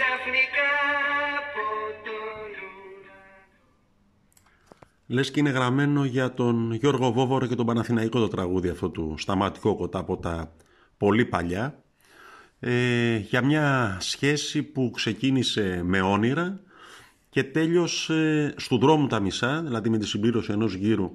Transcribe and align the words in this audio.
Ξαφνικά 0.00 0.70
από 1.38 1.62
τον 2.04 2.22
ουρανό 2.42 3.20
Λες 5.06 5.30
και 5.30 5.40
είναι 5.40 5.50
γραμμένο 5.50 6.04
για 6.04 6.34
τον 6.34 6.72
Γιώργο 6.72 7.12
Βόβορο 7.12 7.46
και 7.46 7.54
τον 7.54 7.66
Παναθηναϊκό 7.66 8.18
το 8.18 8.28
τραγούδι 8.28 8.68
αυτό 8.68 8.88
του 8.88 9.14
Σταματικό 9.18 9.76
Κοτά 9.76 9.98
από 9.98 10.16
τα 10.16 10.52
πολύ 10.96 11.24
παλιά 11.24 11.82
ε, 12.60 13.16
για 13.16 13.44
μια 13.44 13.96
σχέση 14.00 14.62
που 14.62 14.90
ξεκίνησε 14.94 15.80
με 15.84 16.00
όνειρα 16.00 16.60
και 17.30 17.44
τέλειωσε 17.44 18.54
στου 18.56 18.78
δρόμου 18.78 19.06
τα 19.06 19.20
μισά, 19.20 19.62
δηλαδή 19.62 19.90
με 19.90 19.98
τη 19.98 20.06
συμπλήρωση 20.06 20.52
ενός 20.52 20.74
γύρου 20.74 21.12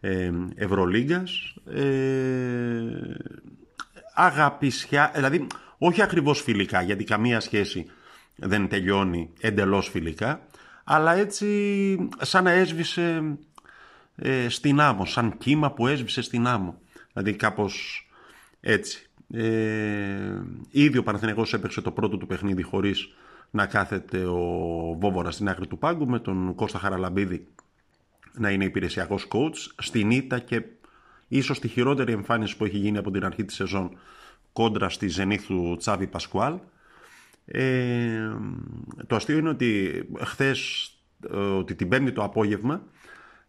ε, 0.00 0.32
Ευρωλίγκας. 0.54 1.54
Ε, 1.74 2.82
αγαπησιά, 4.14 5.12
δηλαδή 5.14 5.46
όχι 5.78 6.02
ακριβώς 6.02 6.42
φιλικά, 6.42 6.82
γιατί 6.82 7.04
καμία 7.04 7.40
σχέση 7.40 7.90
δεν 8.38 8.68
τελειώνει 8.68 9.30
εντελώς 9.40 9.88
φιλικά, 9.88 10.40
αλλά 10.84 11.14
έτσι 11.14 12.08
σαν 12.20 12.44
να 12.44 12.50
έσβησε 12.50 13.36
ε, 14.16 14.48
στην 14.48 14.80
άμμο, 14.80 15.04
σαν 15.04 15.38
κύμα 15.38 15.70
που 15.70 15.86
έσβησε 15.86 16.22
στην 16.22 16.46
άμμο. 16.46 16.80
Δηλαδή 17.12 17.32
κάπως 17.32 18.06
έτσι. 18.60 19.02
Ε, 19.32 20.42
ήδη 20.70 20.98
ο 20.98 21.02
Παναθηναϊκός 21.02 21.52
έπαιξε 21.52 21.80
το 21.80 21.90
πρώτο 21.90 22.16
του 22.16 22.26
παιχνίδι 22.26 22.62
χωρίς 22.62 23.08
να 23.50 23.66
κάθεται 23.66 24.24
ο 24.24 24.36
Βόβορα 25.00 25.30
στην 25.30 25.48
άκρη 25.48 25.66
του 25.66 25.78
πάγκου 25.78 26.06
με 26.06 26.18
τον 26.18 26.54
Κώστα 26.54 26.78
Χαραλαμπίδη 26.78 27.46
να 28.32 28.50
είναι 28.50 28.64
υπηρεσιακός 28.64 29.28
coach 29.30 29.72
στην 29.78 30.10
ήττα 30.10 30.38
και 30.38 30.62
ίσως 31.28 31.58
τη 31.58 31.68
χειρότερη 31.68 32.12
εμφάνιση 32.12 32.56
που 32.56 32.64
έχει 32.64 32.76
γίνει 32.76 32.98
από 32.98 33.10
την 33.10 33.24
αρχή 33.24 33.44
της 33.44 33.54
σεζόν 33.54 33.98
κόντρα 34.52 34.88
στη 34.88 35.08
Ζενήθου 35.08 35.76
Τσάβη 35.76 36.06
Πασκουάλ. 36.06 36.58
Ε, 37.50 38.30
το 39.06 39.16
αστείο 39.16 39.38
είναι 39.38 39.48
ότι 39.48 40.02
χθες, 40.20 40.90
ε, 41.32 41.36
ότι 41.36 41.74
την 41.74 41.88
πέμπτη 41.88 42.12
το 42.12 42.22
απόγευμα, 42.22 42.82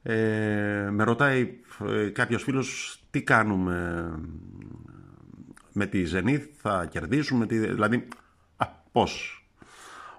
ε, 0.03 0.89
με 0.91 1.03
ρωτάει 1.03 1.59
ε, 1.87 2.09
κάποιος 2.09 2.43
φίλος 2.43 2.99
τι 3.11 3.21
κάνουμε 3.21 4.09
με 5.73 5.85
τη 5.85 6.03
Ζενήθ, 6.03 6.45
θα 6.55 6.85
κερδίσουμε, 6.91 7.45
τη... 7.45 7.57
δηλαδή 7.57 8.07
α, 8.57 8.67
πώς; 8.91 9.43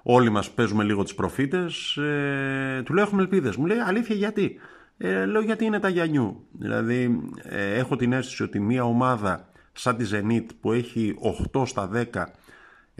Όλοι 0.03 0.31
μας 0.31 0.51
παίζουμε 0.51 0.85
λίγο 0.85 1.03
τις 1.03 1.15
προφήτες, 1.15 1.97
ε, 1.97 2.83
του 2.85 2.95
λέω 2.95 3.05
έχουμε 3.05 3.23
ελπίδες, 3.23 3.57
μου 3.57 3.67
λέει 3.67 3.79
αλήθεια 3.79 4.15
γιατί; 4.15 4.59
Ε, 5.03 5.27
λέω 5.27 5.41
γιατί 5.41 5.65
είναι 5.65 5.79
τα 5.81 5.89
Γιαννιού. 5.89 6.47
Δηλαδή 6.53 7.21
ε, 7.43 7.75
έχω 7.75 7.97
την 7.97 8.13
αίσθηση 8.13 8.43
ότι 8.43 8.61
μια 8.61 8.85
ομάδα 8.85 9.49
σαν 9.73 9.97
τη 9.97 10.05
Zenit 10.13 10.47
που 10.61 10.73
έχει 10.73 11.15
8 11.53 11.67
στα 11.67 11.91
10 12.13 12.25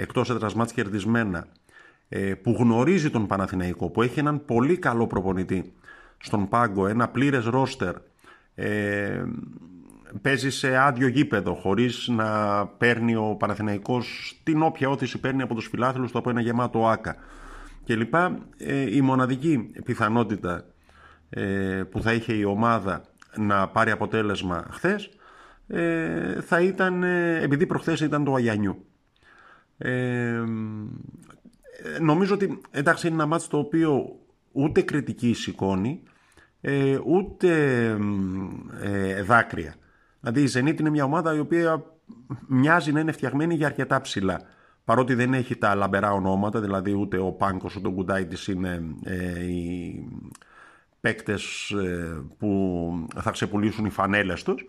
εκτός 0.01 0.31
έδρας 0.31 0.55
μάτς 0.55 0.73
κερδισμένα 0.73 1.47
ε, 2.09 2.35
που 2.35 2.57
γνωρίζει 2.59 3.11
τον 3.11 3.27
Παναθηναϊκό, 3.27 3.91
που 3.91 4.03
έχει 4.03 4.19
έναν 4.19 4.45
πολύ 4.45 4.79
καλό 4.79 5.07
προπονητή 5.07 5.73
στον 6.19 6.49
πάγκο, 6.49 6.87
ένα 6.87 7.09
πλήρες 7.09 7.45
ρόστερ, 7.45 7.95
ε, 8.55 9.23
παίζει 10.23 10.51
σε 10.51 10.77
άδειο 10.77 11.09
γήπεδο 11.09 11.55
χωρίς 11.55 12.09
να 12.09 12.67
παίρνει 12.67 13.15
ο 13.15 13.37
Παναθηναϊκός 13.39 14.35
την 14.43 14.63
όποια 14.63 14.89
όθηση 14.89 15.19
παίρνει 15.19 15.43
από 15.43 15.55
τους 15.55 15.67
φιλάθλους 15.69 16.13
του 16.13 16.19
από 16.19 16.31
ένα 16.31 16.41
γεμάτο 16.41 16.89
άκα 16.89 17.17
και 17.85 17.97
λοιπά. 17.97 18.39
Ε, 18.57 18.97
η 18.97 19.01
μοναδική 19.01 19.71
πιθανότητα 19.85 20.65
ε, 21.31 21.83
που 21.91 22.03
θα 22.03 22.13
είχε 22.13 22.33
η 22.33 22.45
ομάδα 22.45 23.03
να 23.37 23.69
πάρει 23.69 23.91
αποτέλεσμα 23.91 24.67
χθες 24.71 25.11
ε, 25.67 26.41
θα 26.41 26.61
ήταν, 26.61 27.03
επειδή 27.43 27.67
προχθές 27.67 28.01
ήταν 28.01 28.25
το 28.25 28.35
Αγιανιού. 28.35 28.85
Ε, 29.83 30.45
νομίζω 32.01 32.35
ότι 32.35 32.61
εντάξει 32.71 33.07
είναι 33.07 33.17
ένα 33.17 33.27
μάτσο 33.27 33.49
το 33.51 33.59
οποίο 33.59 34.19
ούτε 34.53 34.81
κριτική 34.83 35.33
σηκώνει 35.33 36.03
ούτε 37.05 37.85
ε, 38.83 39.23
δάκρυα. 39.23 39.75
Δηλαδή 40.21 40.43
η 40.43 40.49
Zenit 40.55 40.81
είναι 40.81 40.91
μια 40.91 41.05
ομάδα 41.05 41.35
η 41.35 41.39
οποία 41.39 41.85
μοιάζει 42.47 42.93
να 42.93 43.01
είναι 43.01 43.13
φτιαγμένη 43.13 43.55
για 43.55 43.67
αρκετά 43.67 44.01
ψηλά. 44.01 44.41
Παρότι 44.85 45.15
δεν 45.15 45.35
έχει 45.35 45.57
τα 45.57 45.75
λαμπερά 45.75 46.13
ονόματα, 46.13 46.61
δηλαδή 46.61 46.93
ούτε 46.93 47.19
ο 47.19 47.33
Πάνκος 47.33 47.77
ούτε 47.77 47.89
ο 47.89 47.91
Γκουντάιτης 47.91 48.47
είναι 48.47 48.83
ε, 49.05 49.45
οι 49.45 50.09
παίκτες 51.01 51.71
ε, 51.71 52.23
που 52.39 53.09
θα 53.17 53.31
ξεπουλήσουν 53.31 53.85
οι 53.85 53.91
φανέλες 53.91 54.43
τους. 54.43 54.67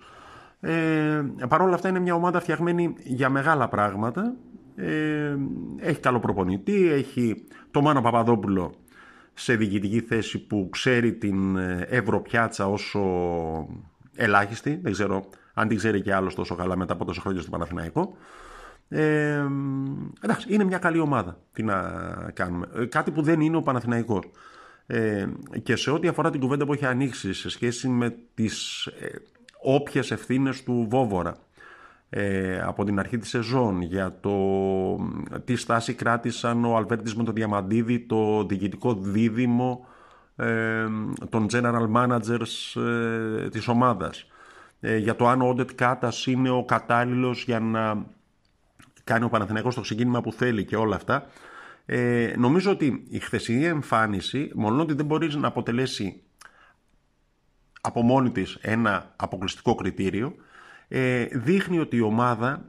Ε, 0.60 1.24
Παρ' 1.48 1.62
όλα 1.62 1.74
αυτά 1.74 1.90
είναι 1.90 2.00
μια 2.00 2.14
ομάδα 2.14 2.40
φτιαγμένη 2.40 2.94
για 3.04 3.30
μεγάλα 3.30 3.68
πράγματα. 3.68 4.34
Ε, 4.76 5.38
έχει 5.78 6.00
καλό 6.00 6.20
προπονητή, 6.20 6.92
έχει 6.92 7.44
το 7.72 7.82
Μάνο 7.82 8.02
Παπαδόπουλο 8.02 8.74
σε 9.34 9.56
διοικητική 9.56 10.02
θέση 10.02 10.46
που 10.46 10.68
ξέρει 10.72 11.14
την 11.14 11.58
ε, 11.58 11.86
Ευρωπιάτσα 11.90 12.68
όσο 12.68 13.02
ελάχιστη. 14.16 14.80
Δεν 14.84 14.92
ξέρω 14.92 15.26
αν 15.54 15.68
την 15.68 15.78
ξέρει 15.78 16.02
και 16.02 16.14
άλλος 16.14 16.36
τόσο 16.36 16.56
καλά 16.56 16.78
μετά 16.78 16.94
από 16.94 17.06
τόσο 17.06 17.22
χρόνια 17.22 17.42
στο 17.42 17.50
Παναθηναϊκό. 17.50 18.16
Ε, 18.90 19.46
εντάξει, 20.22 20.54
είναι 20.54 20.64
μια 20.64 20.78
καλή 20.78 21.00
ομάδα. 21.00 21.40
Τι 21.54 21.64
να 21.64 21.82
κάνουμε. 22.34 22.68
Ε, 22.76 22.86
κάτι 22.86 23.12
που 23.12 23.22
δεν 23.22 23.42
είναι 23.42 23.58
ο 23.58 23.62
Παναθηναϊκός. 23.62 24.32
Ε, 24.86 25.28
και 25.64 25.76
σε 25.76 25.92
ό,τι 25.92 26.08
αφορά 26.08 26.30
την 26.30 26.40
κουβέντα 26.40 26.66
που 26.66 26.74
έχει 26.74 26.86
ανοίξει 26.86 27.34
σε 27.34 27.50
σχέση 27.50 27.88
με 27.88 28.16
τις 28.34 28.86
ε, 28.86 29.08
όποιες 29.62 30.12
ευθύνες 30.12 30.64
του 30.64 30.88
Βόβορα 30.90 31.38
ε, 32.14 32.62
από 32.62 32.84
την 32.84 33.00
αρχή 33.00 33.18
της 33.18 33.30
σεζόν 33.30 33.82
για 33.82 34.18
το 34.20 34.36
τι 35.46 35.56
στάση 35.56 35.94
κράτησαν 35.94 36.66
ο 36.66 36.76
Αλβέρτης 36.76 37.16
με 37.16 37.24
το 37.24 37.32
Διαμαντίδη, 37.32 38.00
το 38.00 38.46
διοικητικό 38.46 38.94
δίδυμο 38.94 39.86
ε, 40.36 40.86
των 41.30 41.48
general 41.52 41.92
managers 41.96 42.82
ε, 42.82 43.50
της 43.50 43.68
ομάδας 43.68 44.26
ε, 44.80 44.98
για 44.98 45.16
το 45.16 45.28
αν 45.28 45.42
ο 45.42 45.48
Όντετ 45.48 45.70
Κάτας 45.76 46.26
είναι 46.26 46.50
ο 46.50 46.64
κατάλληλος 46.64 47.44
για 47.44 47.60
να 47.60 48.06
κάνει 49.04 49.26
ο 49.26 49.30
Παναθηναϊκός 49.30 49.76
το 49.76 49.82
ξεκίνημα 49.82 50.22
που 50.22 50.34
θέλει 50.34 50.66
και 50.66 50.76
όλα 50.76 50.96
αυτά. 50.96 51.26
Ε, 51.86 52.34
νομίζω 52.38 52.72
ότι 52.72 53.04
η 53.10 53.20
χθεσινή 53.20 53.66
εμφάνιση, 53.66 54.52
μόνο 54.54 54.82
ότι 54.82 54.94
δεν 54.94 55.06
μπορείς 55.06 55.36
να 55.36 55.48
αποτελέσει 55.48 56.22
από 57.82 58.02
μόνη 58.02 58.32
της 58.32 58.58
ένα 58.62 59.14
αποκλειστικό 59.16 59.76
κριτήριο, 59.76 60.36
ε, 60.94 61.26
δείχνει 61.32 61.80
ότι 61.80 61.96
η 61.96 62.02
ομάδα 62.02 62.66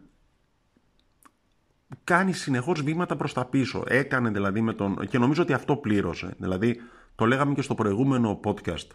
κάνει 2.04 2.32
συνεχώς 2.32 2.82
βήματα 2.82 3.16
προς 3.16 3.32
τα 3.32 3.44
πίσω. 3.44 3.84
Έκανε 3.86 4.30
δηλαδή 4.30 4.60
με 4.60 4.72
τον... 4.72 5.06
και 5.08 5.18
νομίζω 5.18 5.42
ότι 5.42 5.52
αυτό 5.52 5.76
πλήρωσε. 5.76 6.34
Δηλαδή 6.38 6.80
το 7.14 7.26
λέγαμε 7.26 7.54
και 7.54 7.62
στο 7.62 7.74
προηγούμενο 7.74 8.40
podcast 8.44 8.86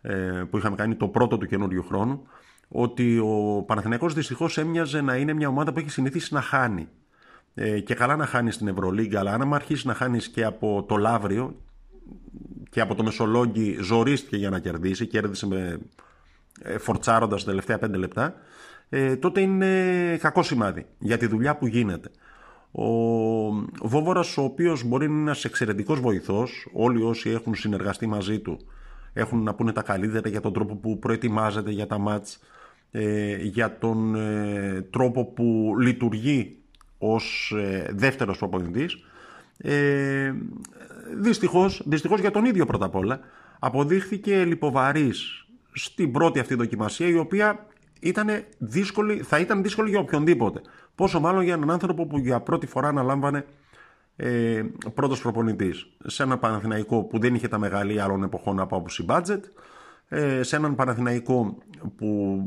ε, 0.00 0.42
που 0.50 0.58
είχαμε 0.58 0.76
κάνει 0.76 0.94
το 0.94 1.08
πρώτο 1.08 1.38
του 1.38 1.46
καινούριου 1.46 1.82
χρόνου 1.82 2.26
ότι 2.68 3.18
ο 3.18 3.64
Παναθηναϊκός 3.66 4.14
δυστυχώς 4.14 4.58
έμοιαζε 4.58 5.00
να 5.00 5.16
είναι 5.16 5.32
μια 5.32 5.48
ομάδα 5.48 5.72
που 5.72 5.78
έχει 5.78 5.90
συνηθίσει 5.90 6.34
να 6.34 6.40
χάνει. 6.40 6.88
Ε, 7.54 7.80
και 7.80 7.94
καλά 7.94 8.16
να 8.16 8.26
χάνεις 8.26 8.54
στην 8.54 8.68
Ευρωλίγκα, 8.68 9.18
αλλά 9.18 9.32
αν 9.32 9.54
αρχίσεις 9.54 9.84
να 9.84 9.94
χάνεις 9.94 10.28
και 10.28 10.44
από 10.44 10.84
το 10.88 10.96
Λαύριο 10.96 11.56
και 12.70 12.80
από 12.80 12.94
το 12.94 13.02
Μεσολόγγι 13.02 13.76
ζορίστηκε 13.80 14.36
για 14.36 14.50
να 14.50 14.58
κερδίσει, 14.58 15.06
κέρδισε 15.06 15.46
με 15.46 15.58
ε, 15.58 15.78
φορτσάροντας 16.78 17.44
τα 17.44 17.50
τελευταία 17.50 17.78
πέντε 17.78 17.96
λεπτά, 17.96 18.34
ε, 18.88 19.16
τότε 19.16 19.40
είναι 19.40 20.16
κακό 20.20 20.42
σημάδι 20.42 20.86
για 20.98 21.18
τη 21.18 21.26
δουλειά 21.26 21.56
που 21.56 21.66
γίνεται. 21.66 22.10
Ο 22.72 22.88
Βόβορας 23.82 24.36
ο 24.36 24.42
οποίος 24.42 24.84
μπορεί 24.84 25.08
να 25.08 25.12
είναι 25.12 25.22
ένας 25.22 25.44
εξαιρετικός 25.44 26.00
βοηθός, 26.00 26.68
όλοι 26.72 27.02
όσοι 27.02 27.30
έχουν 27.30 27.54
συνεργαστεί 27.54 28.06
μαζί 28.06 28.38
του 28.38 28.58
έχουν 29.14 29.42
να 29.42 29.54
πούνε 29.54 29.72
τα 29.72 29.82
καλύτερα 29.82 30.28
για 30.28 30.40
τον 30.40 30.52
τρόπο 30.52 30.76
που 30.76 30.98
προετοιμάζεται 30.98 31.70
για 31.70 31.86
τα 31.86 31.98
μάτς, 31.98 32.40
ε, 32.90 33.36
για 33.36 33.78
τον 33.78 34.14
ε, 34.14 34.86
τρόπο 34.90 35.24
που 35.24 35.74
λειτουργεί 35.80 36.58
ως 36.98 37.54
ε, 37.56 37.90
δεύτερος 37.94 38.38
προπονητής. 38.38 39.04
Ε, 39.56 40.32
δυστυχώς, 41.16 41.82
δυστυχώς 41.86 42.20
για 42.20 42.30
τον 42.30 42.44
ίδιο 42.44 42.66
πρώτα 42.66 42.84
απ' 42.84 42.94
όλα 42.94 43.20
αποδείχθηκε 43.58 44.44
λιποβαρής 44.44 45.43
στην 45.74 46.12
πρώτη 46.12 46.38
αυτή 46.38 46.54
δοκιμασία 46.54 47.08
η 47.08 47.18
οποία 47.18 47.66
ήταν 48.00 48.28
δύσκολη, 48.58 49.22
θα 49.22 49.38
ήταν 49.38 49.62
δύσκολη 49.62 49.90
για 49.90 49.98
οποιονδήποτε. 49.98 50.60
Πόσο 50.94 51.20
μάλλον 51.20 51.42
για 51.42 51.54
έναν 51.54 51.70
άνθρωπο 51.70 52.06
που 52.06 52.18
για 52.18 52.40
πρώτη 52.40 52.66
φορά 52.66 52.88
αναλάμβανε 52.88 53.46
ε, 54.16 54.62
πρώτος 54.94 55.20
προπονητής 55.20 55.86
σε 56.06 56.22
έναν 56.22 56.38
Παναθηναϊκό 56.38 57.04
που 57.04 57.18
δεν 57.18 57.34
είχε 57.34 57.48
τα 57.48 57.58
μεγάλη 57.58 58.00
άλλων 58.00 58.22
εποχών 58.22 58.60
από 58.60 58.76
άποψη 58.76 59.04
budget 59.08 59.40
ε, 60.08 60.42
σε 60.42 60.56
έναν 60.56 60.74
Παναθηναϊκό 60.74 61.58
που 61.96 62.38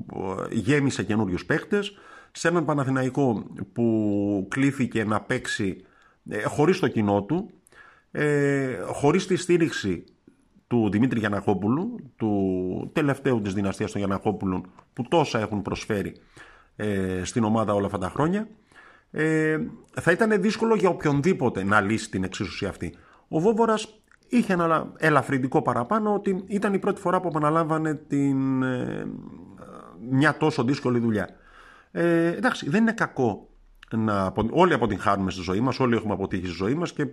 ε, 0.51 0.56
γέμισε 0.56 1.03
καινούριους 1.03 1.45
παίχτες 1.45 1.97
σε 2.31 2.47
έναν 2.47 2.65
Παναθηναϊκό 2.65 3.45
που 3.74 4.47
κλήθηκε 4.50 5.03
να 5.03 5.21
παίξει 5.21 5.85
ε, 6.29 6.41
χωρίς 6.44 6.79
το 6.79 6.88
κοινό 6.88 7.24
του 7.24 7.50
ε, 8.12 8.77
χωρίς 8.85 9.27
τη 9.27 9.35
στήριξη 9.35 10.03
του 10.68 10.90
Δημήτρη 10.90 11.19
Γιανακόπουλου, 11.19 11.96
του 12.16 12.58
του 12.88 12.90
τελευταίου 12.94 13.42
της 13.42 13.54
δυναστείας 13.54 13.92
των 13.92 14.00
Γιανακόπουλων 14.00 14.69
που 14.94 15.04
τόσα 15.04 15.40
έχουν 15.40 15.62
προσφέρει 15.62 16.16
ε, 16.75 17.22
στην 17.24 17.44
ομάδα 17.44 17.74
όλα 17.74 17.86
αυτά 17.86 17.98
τα 17.98 18.10
χρόνια 18.10 18.48
ε, 19.12 19.58
θα 20.02 20.12
ήταν 20.12 20.42
δύσκολο 20.42 20.75
για 20.75 20.90
οποιονδήποτε 20.90 21.64
να 21.64 21.81
λύσει 21.81 22.10
την 22.10 22.24
εξίσωση 22.24 22.66
αυτή. 22.66 22.96
Ο 23.28 23.40
Βόβορας 23.40 24.02
είχε 24.28 24.54
ένα 24.54 24.92
ελαφρυντικό 24.98 25.62
παραπάνω 25.62 26.14
ότι 26.14 26.44
ήταν 26.48 26.74
η 26.74 26.80
πρώτη 26.80 27.02
φορά 27.02 27.20
που 27.20 27.28
επαναλάμβανε 27.28 27.94
την, 27.94 28.63
ε, 28.63 29.08
μια 30.10 30.38
τόσο 30.38 30.63
δύσκολη 30.63 31.00
δουλειά. 31.00 31.30
Ε, 31.92 32.28
εντάξει, 32.28 32.70
δεν 32.70 32.81
είναι 32.81 32.92
κακό 32.92 33.50
να, 33.96 34.34
όλοι 34.50 34.74
αποτυγχάνουμε 34.74 35.31
στη 35.31 35.42
ζωή 35.42 35.60
μας, 35.60 35.80
όλοι 35.80 35.96
έχουμε 35.96 36.13
αποτύχει 36.13 36.46
στη 36.46 36.56
ζωή 36.56 36.74
μας 36.74 36.94
και 36.94 37.02
ε, 37.02 37.08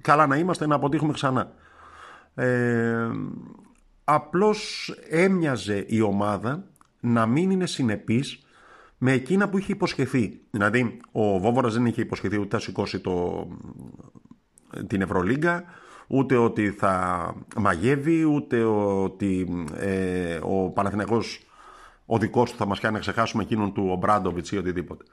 καλά 0.00 0.26
να 0.26 0.36
είμαστε 0.36 0.66
να 0.66 0.74
αποτύχουμε 0.74 1.12
ξανά. 1.12 1.52
Ε, 2.34 3.10
απλώς 4.04 4.90
έμοιαζε 5.08 5.84
η 5.88 6.00
ομάδα 6.00 6.64
να 7.00 7.26
μην 7.26 7.50
είναι 7.50 7.66
συνεπής 7.66 8.44
με 8.98 9.12
εκείνα 9.12 9.48
που 9.48 9.58
είχε 9.58 9.72
υποσχεθεί. 9.72 10.40
Δηλαδή, 10.50 10.96
ο 11.12 11.38
Βόβορας 11.38 11.74
δεν 11.74 11.86
είχε 11.86 12.00
υποσχεθεί 12.00 12.38
ούτε 12.38 12.56
θα 12.56 12.62
σηκώσει 12.62 13.00
το, 13.00 13.46
την 14.86 15.00
Ευρωλίγκα, 15.00 15.64
ούτε 16.06 16.36
ότι 16.36 16.70
θα 16.70 17.34
μαγεύει, 17.56 18.24
ούτε 18.24 18.62
ότι 18.64 19.64
ε, 19.76 20.38
ο 20.42 20.70
Παναθηναϊκός 20.70 21.44
ο 22.06 22.18
δικός 22.18 22.50
του 22.50 22.56
θα 22.56 22.66
μας 22.66 22.80
κάνει 22.80 22.94
να 22.94 23.00
ξεχάσουμε 23.00 23.42
εκείνον 23.42 23.72
του 23.72 23.86
Ομπράντοβιτς 23.90 24.50
ή 24.50 24.56
οτιδήποτε. 24.56 25.04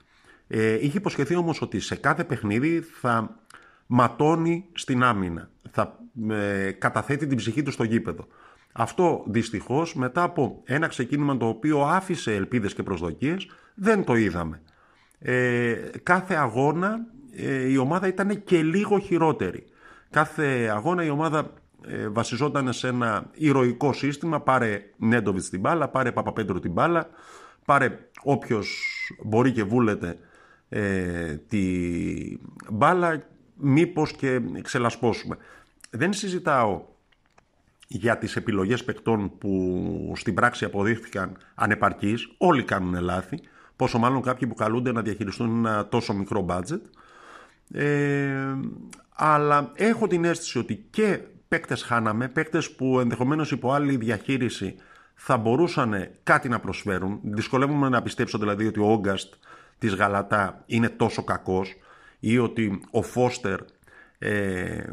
Ε, 0.48 0.74
είχε 0.74 0.98
υποσχεθεί 0.98 1.36
όμως 1.36 1.62
ότι 1.62 1.80
σε 1.80 1.96
κάθε 1.96 2.24
παιχνίδι 2.24 2.82
θα 2.82 3.40
ματώνει 3.88 4.66
στην 4.74 5.04
άμυνα, 5.04 5.50
θα 5.72 6.00
ε, 6.30 6.72
καταθέτει 6.72 7.28
την 7.28 7.38
ψυχή 7.38 7.64
του 7.64 7.72
στο 7.72 7.84
γήπεδο. 7.84 8.28
Αυτό 8.72 9.24
δυστυχώς 9.28 9.96
μετά 9.96 10.24
από 10.24 10.62
ένα 10.66 10.88
ξεκίνημα 10.88 11.38
το 11.38 11.48
οποίο 11.48 11.82
άφησε 11.82 12.34
ελπίδες 12.34 12.74
και 12.74 12.84
προσδοκίες 12.84 13.48
δεν 13.76 14.04
το 14.04 14.16
είδαμε. 14.16 14.62
Ε, 15.20 15.74
κάθε 16.04 16.36
αγώνα 16.36 17.06
ε, 17.36 17.70
η 17.72 17.78
ομάδα 17.78 18.08
ήταν 18.08 18.44
και 18.44 18.64
λίγο 18.64 19.00
χειρότερη. 19.00 19.64
Κάθε 20.10 20.72
αγώνα 20.74 21.04
η 21.04 21.10
ομάδα 21.10 21.54
ε, 21.88 22.08
βασιζόταν 22.08 22.74
σε 22.74 22.88
ένα 22.88 23.30
ηρωικό 23.34 23.94
σύστημα. 23.94 24.42
Πάρε 24.42 24.82
Νέντοβιτς 24.98 25.50
την 25.50 25.60
μπάλα, 25.60 25.88
πάρε 25.88 26.12
Παπαπέντρο 26.12 26.60
την 26.60 26.72
μπάλα, 26.72 27.10
πάρε 27.66 28.00
όποιος 28.24 28.78
μπορεί 29.24 29.52
και 29.52 29.64
βούλεται 29.64 30.18
ε, 30.70 31.36
τη 31.36 31.64
μπάλα, 32.72 33.24
μήπως 33.58 34.12
και 34.12 34.42
ξελασπώσουμε. 34.62 35.38
Δεν 35.90 36.14
συζητάω 36.14 36.82
για 37.88 38.18
τις 38.18 38.36
επιλογές 38.36 38.84
παικτών 38.84 39.38
που 39.38 40.14
στην 40.16 40.34
πράξη 40.34 40.66
αποδείχθηκαν 40.66 41.38
ανεπαρκείς. 41.56 42.30
Όλοι 42.38 42.64
κάνουν 42.64 43.02
λάθη. 43.02 43.40
Πόσο 43.76 43.98
μάλλον 43.98 44.22
κάποιοι 44.22 44.48
που 44.48 44.56
καλούνται 44.56 44.92
να 44.92 45.02
διαχειριστούν 45.02 45.66
ένα 45.66 45.88
τόσο 45.88 46.14
μικρό 46.14 46.46
budget. 46.50 46.82
Ε, 47.72 48.56
αλλά 49.16 49.72
έχω 49.76 50.08
την 50.08 50.26
αίσθηση 50.26 50.58
ότι 50.58 50.86
και 50.90 51.20
παίκτες 51.48 51.84
χάναμε, 51.84 52.28
παίκτες 52.28 52.72
που 52.72 53.00
ενδεχομένως 53.00 53.52
υπό 53.52 53.72
άλλη 53.72 53.98
διαχείριση 53.98 54.76
θα 55.16 55.38
μπορούσαν 55.38 56.10
κάτι 56.24 56.50
να 56.50 56.60
προσφέρουν. 56.60 57.20
Δυσκολεύομαι 57.24 57.90
να 57.90 58.02
πιστέψω 58.02 58.38
δηλαδή 58.38 58.68
ότι 58.68 58.80
ο 58.80 58.92
Όγκαστ 58.92 59.34
της 59.78 59.94
Γαλατά 59.94 60.64
είναι 60.66 60.90
τόσο 60.90 61.24
κακός 61.24 61.76
ή 62.20 62.38
ότι 62.38 62.82
ο 62.92 63.02
Φώστερ 63.02 63.60
ε, 64.20 64.84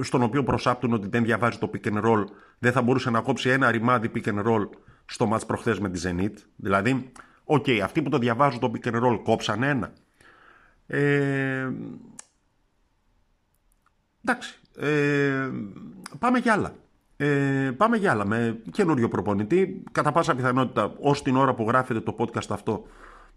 στον 0.00 0.22
οποίο 0.22 0.44
προσάπτουν 0.44 0.92
ότι 0.92 1.08
δεν 1.08 1.24
διαβάζει 1.24 1.58
το 1.58 1.70
pick 1.74 1.92
and 1.92 2.04
roll 2.04 2.24
δεν 2.58 2.72
θα 2.72 2.82
μπορούσε 2.82 3.10
να 3.10 3.20
κόψει 3.20 3.48
ένα 3.48 3.70
ρημάδι 3.70 4.10
pick 4.14 4.24
and 4.24 4.44
roll 4.44 4.68
στο 5.04 5.30
ματς 5.32 5.46
προχθές 5.46 5.78
με 5.78 5.90
τη 5.90 6.00
Zenit. 6.04 6.34
Δηλαδή, 6.56 7.12
ok, 7.44 7.64
okay, 7.66 7.78
αυτοί 7.78 8.02
που 8.02 8.10
το 8.10 8.18
διαβάζουν 8.18 8.60
το 8.60 8.72
pick 8.74 8.88
and 8.88 9.02
roll 9.02 9.20
κόψαν 9.22 9.62
ένα. 9.62 9.92
Ε, 10.86 11.68
εντάξει, 14.24 14.60
ε, 14.76 15.50
πάμε 16.18 16.38
για 16.38 16.52
άλλα. 16.52 16.74
Ε, 17.16 17.70
πάμε 17.76 17.96
για 17.96 18.10
άλλα 18.10 18.24
με 18.24 18.60
καινούριο 18.70 19.08
προπονητή. 19.08 19.82
Κατά 19.92 20.12
πάσα 20.12 20.34
πιθανότητα, 20.34 20.94
ως 21.00 21.22
την 21.22 21.36
ώρα 21.36 21.54
που 21.54 21.64
γράφεται 21.68 22.00
το 22.00 22.16
podcast 22.18 22.48
αυτό, 22.48 22.86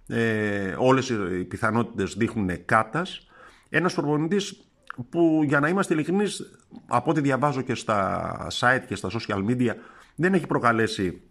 ε, 0.07 0.75
όλες 0.77 1.09
οι 1.09 1.43
πιθανότητες 1.43 2.13
δείχνουν 2.13 2.65
κάτας. 2.65 3.27
Ένας 3.69 3.93
προπονητής 3.93 4.69
που 5.09 5.41
για 5.43 5.59
να 5.59 5.67
είμαστε 5.67 5.93
ειλικρινείς, 5.93 6.59
από 6.87 7.11
ό,τι 7.11 7.21
διαβάζω 7.21 7.61
και 7.61 7.75
στα 7.75 8.47
site 8.59 8.83
και 8.87 8.95
στα 8.95 9.09
social 9.11 9.45
media, 9.45 9.73
δεν 10.15 10.33
έχει 10.33 10.47
προκαλέσει 10.47 11.21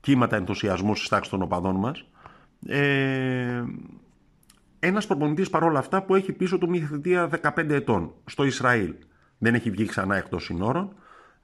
κύματα 0.00 0.36
ενθουσιασμού 0.36 0.94
στις 0.94 1.08
τάξεις 1.08 1.30
των 1.30 1.42
οπαδών 1.42 1.76
μας. 1.76 2.04
Ε, 2.66 3.62
ένας 4.78 5.06
προπονητής 5.06 5.50
παρόλα 5.50 5.78
αυτά 5.78 6.02
που 6.02 6.14
έχει 6.14 6.32
πίσω 6.32 6.58
του 6.58 6.68
μια 6.68 6.86
θητεία 6.86 7.28
15 7.42 7.70
ετών 7.70 8.12
στο 8.24 8.44
Ισραήλ. 8.44 8.94
Δεν 9.38 9.54
έχει 9.54 9.70
βγει 9.70 9.86
ξανά 9.86 10.16
εκτός 10.16 10.44
συνόρων. 10.44 10.94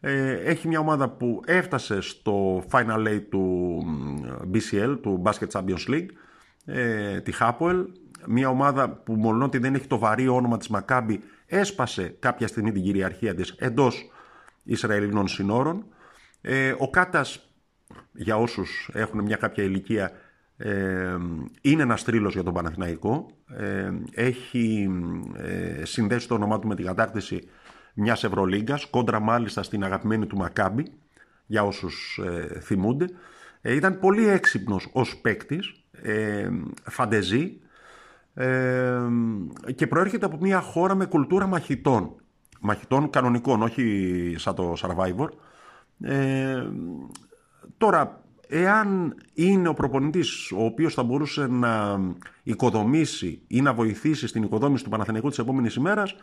Ε, 0.00 0.32
έχει 0.32 0.68
μια 0.68 0.78
ομάδα 0.78 1.08
που 1.08 1.42
έφτασε 1.46 2.00
στο 2.00 2.64
Final 2.70 3.06
Eight 3.06 3.22
του 3.30 3.78
BCL, 4.52 4.98
του 5.02 5.22
Basket 5.24 5.48
Champions 5.52 5.88
League, 5.88 6.08
ε, 6.64 7.20
τη 7.20 7.32
Hapoel, 7.40 7.86
μια 8.26 8.48
ομάδα 8.48 8.88
που 8.88 9.12
μόνο 9.14 9.44
ότι 9.44 9.58
δεν 9.58 9.74
έχει 9.74 9.86
το 9.86 9.98
βαρύ 9.98 10.28
όνομα 10.28 10.58
της 10.58 10.68
Μακάμπη 10.68 11.22
έσπασε 11.46 12.16
κάποια 12.18 12.46
στιγμή 12.46 12.72
την 12.72 12.82
κυριαρχία 12.82 13.34
της 13.34 13.50
εντός 13.50 14.10
Ισραηλινών 14.62 15.28
συνόρων. 15.28 15.84
Ε, 16.40 16.74
ο 16.78 16.90
Κάτας, 16.90 17.48
για 18.12 18.36
όσους 18.36 18.90
έχουν 18.92 19.22
μια 19.22 19.36
κάποια 19.36 19.64
ηλικία, 19.64 20.12
ε, 20.56 21.16
είναι 21.60 21.82
ένας 21.82 22.04
τρίλος 22.04 22.32
για 22.34 22.42
τον 22.42 22.54
Παναθηναϊκό. 22.54 23.26
Ε, 23.56 23.90
έχει 24.12 24.90
ε, 25.36 25.84
συνδέσει 25.84 26.28
το 26.28 26.34
όνομά 26.34 26.58
του 26.58 26.68
με 26.68 26.74
την 26.74 26.84
κατάκτηση 26.84 27.48
μιας 27.94 28.24
Ευρωλίγκας, 28.24 28.86
κόντρα 28.86 29.20
μάλιστα 29.20 29.62
στην 29.62 29.84
αγαπημένη 29.84 30.26
του 30.26 30.36
Μακάμπη, 30.36 30.92
για 31.46 31.62
όσους 31.62 32.20
ε, 32.24 32.60
θυμούνται. 32.60 33.06
Ε, 33.60 33.74
ήταν 33.74 33.98
πολύ 33.98 34.28
έξυπνος 34.28 34.88
ως 34.92 35.16
παίκτης, 35.16 35.74
ε, 36.02 36.50
φαντεζή, 36.82 37.60
και 39.74 39.86
προέρχεται 39.86 40.26
από 40.26 40.38
μια 40.40 40.60
χώρα 40.60 40.94
με 40.94 41.06
κουλτούρα 41.06 41.46
μαχητών. 41.46 42.14
Μαχητών 42.60 43.10
κανονικών, 43.10 43.62
όχι 43.62 44.34
σαν 44.38 44.54
το 44.54 44.74
Survivor. 44.78 45.28
Ε, 46.00 46.62
τώρα, 47.78 48.20
εάν 48.48 49.14
είναι 49.34 49.68
ο 49.68 49.74
προπονητής 49.74 50.52
ο 50.52 50.64
οποίος 50.64 50.94
θα 50.94 51.02
μπορούσε 51.02 51.46
να 51.46 52.00
οικοδομήσει 52.42 53.42
ή 53.46 53.60
να 53.60 53.72
βοηθήσει 53.72 54.26
στην 54.26 54.42
οικοδόμηση 54.42 54.84
του 54.84 54.90
Παναθηναϊκού 54.90 55.28
της 55.28 55.38
επόμενης 55.38 55.74
ημέρας, 55.74 56.14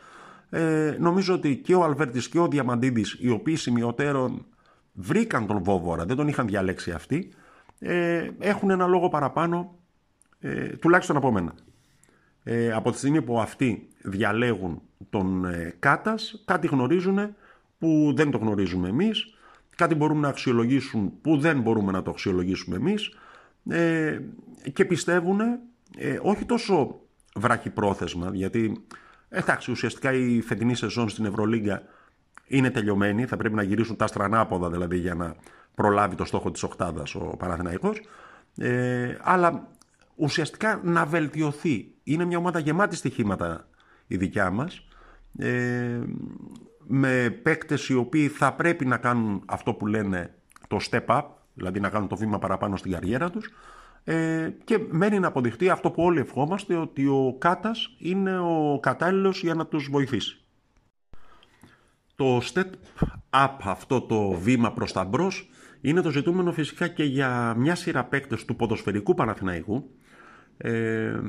ε, 0.49 0.95
νομίζω 0.99 1.33
ότι 1.33 1.55
και 1.57 1.75
ο 1.75 1.83
Αλβέρτης 1.83 2.29
και 2.29 2.39
ο 2.39 2.47
Διαμαντίδης, 2.47 3.17
οι 3.19 3.29
οποίοι 3.29 3.55
σημειωτέρων 3.55 4.45
βρήκαν 4.93 5.47
τον 5.47 5.63
Βόβορα, 5.63 6.05
δεν 6.05 6.15
τον 6.15 6.27
είχαν 6.27 6.47
διαλέξει 6.47 6.91
αυτοί, 6.91 7.31
ε, 7.79 8.29
έχουν 8.39 8.69
ένα 8.69 8.87
λόγο 8.87 9.09
παραπάνω, 9.09 9.75
ε, 10.39 10.67
τουλάχιστον 10.67 11.15
από 11.17 11.31
μένα. 11.31 11.53
Ε, 12.43 12.71
από 12.71 12.91
τη 12.91 12.97
στιγμή 12.97 13.21
που 13.21 13.39
αυτοί 13.39 13.87
διαλέγουν 14.01 14.81
τον 15.09 15.45
ε, 15.45 15.75
Κάτας, 15.79 16.43
κάτι 16.45 16.67
γνωρίζουν 16.67 17.35
που 17.77 18.13
δεν 18.15 18.31
το 18.31 18.37
γνωρίζουμε 18.37 18.89
εμείς, 18.89 19.37
κάτι 19.75 19.95
μπορούν 19.95 20.19
να 20.19 20.27
αξιολογήσουν 20.27 21.21
που 21.21 21.37
δεν 21.37 21.61
μπορούμε 21.61 21.91
να 21.91 22.01
το 22.01 22.11
αξιολογήσουμε 22.11 22.75
εμείς 22.75 23.17
ε, 23.69 24.19
και 24.73 24.85
πιστεύουν 24.85 25.39
ε, 25.97 26.19
όχι 26.21 26.45
τόσο 26.45 26.99
πρόθεσμα, 27.73 28.31
γιατί 28.33 28.85
εντάξει 29.29 29.71
ουσιαστικά 29.71 30.13
η 30.13 30.41
φετινή 30.41 30.75
σεζόν 30.75 31.09
στην 31.09 31.25
Ευρωλίγκα 31.25 31.81
είναι 32.47 32.69
τελειωμένη, 32.69 33.25
θα 33.25 33.37
πρέπει 33.37 33.55
να 33.55 33.63
γυρίσουν 33.63 33.95
τα 33.95 34.07
στρανάποδα 34.07 34.69
δηλαδή 34.69 34.97
για 34.97 35.15
να 35.15 35.35
προλάβει 35.75 36.15
το 36.15 36.25
στόχο 36.25 36.51
της 36.51 36.63
οκτάδας 36.63 37.15
ο 37.15 37.19
Παναθηναϊκός, 37.19 38.01
ε, 38.57 39.17
αλλά 39.21 39.67
ουσιαστικά 40.15 40.81
να 40.83 41.05
βελτιωθεί. 41.05 41.91
Είναι 42.03 42.25
μια 42.25 42.37
ομάδα 42.37 42.59
γεμάτη 42.59 42.95
στοιχήματα 42.95 43.67
η 44.07 44.17
δικιά 44.17 44.51
μας, 44.51 44.87
ε, 45.37 45.99
με 46.87 47.29
παίκτες 47.29 47.89
οι 47.89 47.95
οποίοι 47.95 48.27
θα 48.27 48.53
πρέπει 48.53 48.85
να 48.85 48.97
κάνουν 48.97 49.43
αυτό 49.45 49.73
που 49.73 49.87
λένε 49.87 50.33
το 50.67 50.77
step 50.89 51.05
up, 51.05 51.21
δηλαδή 51.53 51.79
να 51.79 51.89
κάνουν 51.89 52.07
το 52.07 52.15
βήμα 52.15 52.39
παραπάνω 52.39 52.75
στην 52.75 52.91
καριέρα 52.91 53.29
τους, 53.29 53.49
ε, 54.03 54.49
και 54.63 54.79
μένει 54.89 55.19
να 55.19 55.27
αποδειχτεί 55.27 55.69
αυτό 55.69 55.91
που 55.91 56.03
όλοι 56.03 56.19
ευχόμαστε, 56.19 56.75
ότι 56.75 57.07
ο 57.07 57.35
Κάτας 57.39 57.95
είναι 57.97 58.39
ο 58.39 58.79
κατάλληλος 58.81 59.41
για 59.41 59.53
να 59.53 59.65
τους 59.65 59.87
βοηθήσει. 59.91 60.41
Το 62.17 62.41
step 62.53 62.69
up, 63.29 63.49
αυτό 63.63 64.01
το 64.01 64.31
βήμα 64.31 64.71
προς 64.71 64.91
τα 64.91 65.03
μπρος, 65.03 65.49
είναι 65.81 66.01
το 66.01 66.09
ζητούμενο 66.09 66.51
φυσικά 66.51 66.87
και 66.87 67.03
για 67.03 67.53
μια 67.57 67.75
σειρά 67.75 68.03
παίκτες 68.03 68.45
του 68.45 68.55
ποδοσφαιρικού 68.55 69.13
Παναθηναϊκού, 69.13 69.89
ε, 70.57 71.19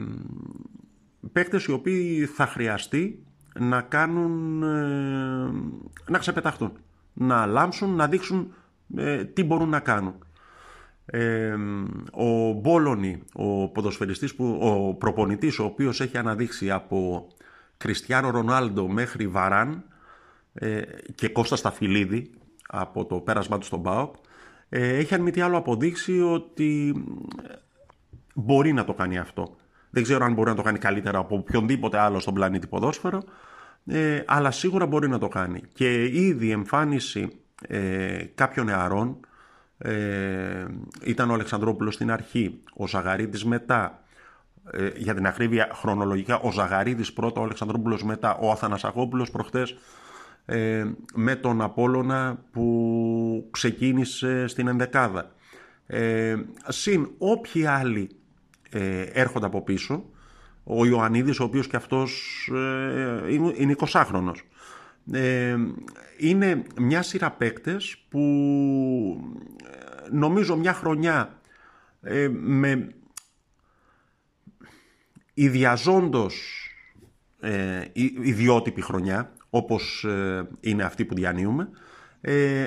παίκτες 1.33 1.64
οι 1.64 1.73
οποίοι 1.73 2.26
θα 2.26 2.47
χρειαστεί 2.47 3.23
να 3.59 3.80
κάνουν, 3.80 4.62
ε, 4.62 6.11
να 6.11 6.18
ξεπεταχτούν, 6.18 6.73
να 7.12 7.47
λάμψουν, 7.47 7.95
να 7.95 8.07
δείξουν 8.07 8.54
ε, 8.97 9.25
τι 9.25 9.45
μπορούν 9.45 9.68
να 9.68 9.80
κάνουν. 9.80 10.14
Ε, 11.07 11.54
ο 12.11 12.52
Μπόλονι, 12.52 13.23
ο 13.33 13.68
ποδοσφαιριστής, 13.68 14.35
που, 14.35 14.59
ο 14.61 14.95
προπονητής, 14.95 15.59
ο 15.59 15.64
οποίος 15.64 16.00
έχει 16.00 16.18
αναδείξει 16.18 16.71
από 16.71 17.28
Κριστιανό 17.76 18.30
Ρονάλντο 18.30 18.88
μέχρι 18.88 19.26
Βαράν 19.26 19.85
ε, 20.59 20.81
και 21.15 21.29
Κώστα 21.29 21.57
Σταφυλίδη 21.57 22.31
από 22.69 23.05
το 23.05 23.17
πέρασμά 23.17 23.59
του 23.59 23.67
στον 23.67 23.83
ΠΑΟΚ, 23.83 24.15
ε, 24.69 24.97
έχει 24.97 25.15
αν 25.15 25.21
μη 25.21 25.31
τι 25.31 25.41
άλλο 25.41 25.57
αποδείξει 25.57 26.21
ότι 26.21 27.05
μπορεί 28.35 28.73
να 28.73 28.85
το 28.85 28.95
κάνει 28.95 29.19
αυτό. 29.19 29.57
Δεν 29.91 30.03
ξέρω 30.03 30.25
αν 30.25 30.33
μπορεί 30.33 30.49
να 30.49 30.57
το 30.57 30.62
κάνει 30.62 30.79
καλύτερα 30.79 31.19
από 31.19 31.37
οποιονδήποτε 31.37 31.99
άλλο 31.99 32.21
στον 32.21 32.35
πλανήτη 32.35 32.67
ποδόσφαιρο, 32.67 33.23
ε, 33.87 34.23
αλλά 34.27 34.50
σίγουρα 34.50 34.87
μπορεί 34.87 35.09
να 35.09 35.19
το 35.19 35.29
κάνει. 35.29 35.62
Και 35.73 36.05
ήδη 36.05 36.47
η 36.47 36.50
εμφάνιση 36.50 37.29
ε, 37.69 38.25
κάποιων 38.35 38.67
νεαρών, 38.67 39.17
ε, 39.79 40.67
ήταν 41.05 41.31
ο 41.31 41.35
Αλεξανδρόπουλος 41.35 41.95
στην 41.95 42.11
αρχή, 42.11 42.61
ο 42.75 42.87
Ζαγαρίδης 42.87 43.45
μετά, 43.45 44.03
ε, 44.71 44.91
για 44.97 45.15
την 45.15 45.27
ακρίβεια 45.27 45.71
χρονολογικά, 45.73 46.38
ο 46.38 46.53
Ζαγαρίδης 46.53 47.12
πρώτα, 47.12 47.41
ο 47.41 47.45
Αλεξανδρόπουλος 47.45 48.05
μετά, 48.05 48.37
ο 48.37 48.50
Αθανασαγόπουλος 48.50 49.31
προχτές, 49.31 49.77
ε, 50.50 50.85
με 51.14 51.37
τον 51.37 51.61
Απόλλωνα 51.61 52.45
που 52.52 53.49
ξεκίνησε 53.50 54.47
στην 54.47 54.69
ενδεκάδα. 54.69 55.33
Ε, 55.87 56.37
συν 56.69 57.11
όποιοι 57.19 57.67
άλλοι 57.67 58.09
ε, 58.71 59.00
έρχονται 59.00 59.47
από 59.47 59.62
πίσω, 59.62 60.05
ο 60.64 60.87
Ιωαννίδης 60.87 61.40
ο 61.40 61.45
οποίος 61.45 61.67
και 61.67 61.76
αυτός 61.76 62.50
ε, 62.55 63.33
είναι 63.57 63.75
20χρονος. 63.78 64.37
Ε, 65.12 65.57
είναι 66.19 66.62
μια 66.78 67.02
σειρά 67.02 67.31
παίκτες 67.31 67.97
που 68.09 68.21
ε, 69.64 70.09
νομίζω 70.11 70.57
μια 70.57 70.73
χρονιά 70.73 71.40
ε, 72.00 72.28
με 72.33 72.95
ιδιαζόντος 75.35 76.62
ε, 77.40 77.85
ιδιότυπη 78.23 78.81
χρονιά 78.81 79.33
όπως 79.50 80.07
είναι 80.61 80.83
αυτή 80.83 81.05
που 81.05 81.14
διανύουμε 81.14 81.69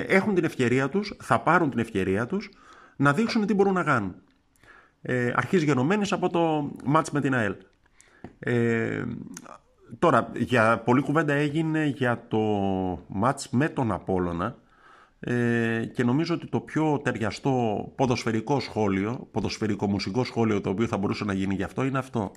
έχουν 0.06 0.34
την 0.34 0.44
ευκαιρία 0.44 0.88
τους, 0.88 1.16
θα 1.20 1.40
πάρουν 1.40 1.70
την 1.70 1.78
ευκαιρία 1.78 2.26
τους 2.26 2.50
να 2.96 3.12
δείξουν 3.12 3.46
τι 3.46 3.54
μπορούν 3.54 3.72
να 3.72 3.82
κάνουν. 3.82 4.14
Ε, 5.02 5.32
αρχίζει 5.36 5.64
γενομένης 5.64 6.12
από 6.12 6.30
το 6.30 6.70
μάτς 6.84 7.10
με 7.10 7.20
την 7.20 7.34
ΑΕΛ. 7.34 7.54
Ε, 8.38 9.04
τώρα, 9.98 10.30
για 10.36 10.78
πολλή 10.78 11.02
κουβέντα 11.02 11.32
έγινε 11.32 11.84
για 11.84 12.24
το 12.28 12.38
μάτς 13.08 13.48
με 13.50 13.68
τον 13.68 13.92
Απόλλωνα 13.92 14.56
ε, 15.20 15.84
και 15.94 16.04
νομίζω 16.04 16.34
ότι 16.34 16.46
το 16.46 16.60
πιο 16.60 17.00
ταιριαστό 17.04 17.92
ποδοσφαιρικό 17.96 18.60
σχόλιο, 18.60 19.28
ποδοσφαιρικό 19.30 19.86
μουσικό 19.86 20.24
σχόλιο 20.24 20.60
το 20.60 20.70
οποίο 20.70 20.86
θα 20.86 20.96
μπορούσε 20.96 21.24
να 21.24 21.32
γίνει 21.32 21.54
γι' 21.54 21.62
αυτό 21.62 21.84
είναι 21.84 21.98
αυτό. 21.98 22.32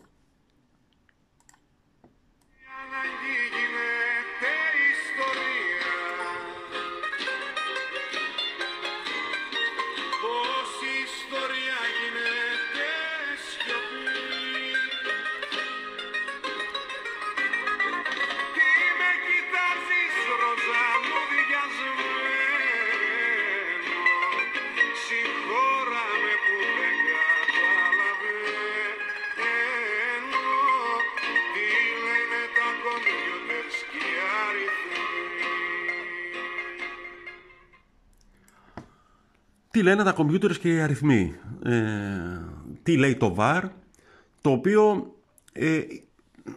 Τι 39.75 39.81
λένε 39.81 40.03
τα 40.03 40.11
κομπιούτερες 40.11 40.59
και 40.59 40.73
οι 40.73 40.79
αριθμοί. 40.79 41.35
Ε, 41.63 41.73
τι 42.83 42.97
λέει 42.97 43.15
το 43.15 43.35
VAR, 43.37 43.61
το 44.41 44.51
οποίο 44.51 45.13
ε, 45.53 45.79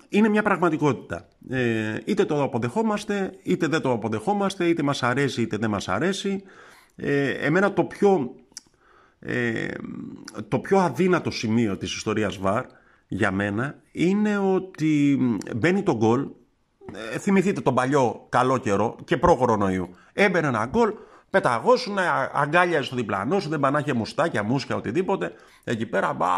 είναι 0.08 0.28
μια 0.28 0.42
πραγματικότητα. 0.42 1.28
Ε, 1.48 1.98
είτε 2.04 2.24
το 2.24 2.42
αποδεχόμαστε, 2.42 3.32
είτε 3.42 3.66
δεν 3.66 3.80
το 3.80 3.92
αποδεχόμαστε, 3.92 4.64
είτε 4.64 4.82
μας 4.82 5.02
αρέσει, 5.02 5.42
είτε 5.42 5.56
δεν 5.56 5.70
μας 5.70 5.88
αρέσει. 5.88 6.42
Ε, 6.96 7.30
εμένα 7.30 7.72
το 7.72 7.84
πιο, 7.84 8.34
ε, 9.18 9.66
το 10.48 10.58
πιο 10.58 10.78
αδύνατο 10.78 11.30
σημείο 11.30 11.76
της 11.76 11.94
ιστορίας 11.94 12.40
VAR 12.42 12.62
για 13.08 13.30
μένα 13.30 13.78
είναι 13.92 14.38
ότι 14.38 15.18
μπαίνει 15.56 15.82
το 15.82 15.96
γκολ, 15.96 16.28
ε, 17.12 17.18
θυμηθείτε 17.18 17.60
τον 17.60 17.74
παλιό 17.74 18.26
καλό 18.28 18.58
καιρό 18.58 18.96
και 19.04 19.16
προ-κορονοϊού. 19.16 19.88
Έμπαινε 20.12 20.46
ένα 20.46 20.66
γκολ, 20.66 20.92
πεταγώσουν, 21.30 21.98
αγκάλιαζε 22.32 22.82
στο 22.84 22.96
διπλανό 22.96 23.40
σου, 23.40 23.48
δεν 23.48 23.60
πανάχε 23.60 23.92
μουστάκια, 23.92 24.42
μουσκια, 24.42 24.76
οτιδήποτε. 24.76 25.32
Εκεί 25.64 25.86
πέρα, 25.86 26.12
μπα, 26.12 26.28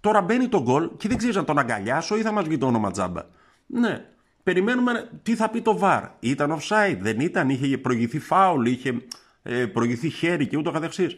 Τώρα 0.00 0.20
μπαίνει 0.20 0.48
το 0.48 0.62
γκολ 0.62 0.90
και 0.96 1.08
δεν 1.08 1.16
ξέρεις 1.16 1.36
αν 1.36 1.44
τον 1.44 1.58
αγκαλιάσω 1.58 2.16
ή 2.16 2.22
θα 2.22 2.32
μας 2.32 2.44
βγει 2.44 2.58
το 2.58 2.66
όνομα 2.66 2.90
τζάμπα. 2.90 3.22
Ναι. 3.66 4.04
Περιμένουμε 4.42 5.10
τι 5.22 5.34
θα 5.34 5.50
πει 5.50 5.60
το 5.62 5.78
βαρ. 5.78 6.04
Ήταν 6.20 6.58
offside, 6.58 6.98
δεν 7.00 7.20
ήταν, 7.20 7.48
είχε 7.48 7.78
προηγηθεί 7.78 8.18
φάουλ, 8.18 8.66
είχε 8.66 9.02
ε, 9.42 9.66
προηγηθεί 9.66 10.08
χέρι 10.08 10.46
και 10.46 10.56
ούτω 10.56 10.70
καθεξής. 10.70 11.16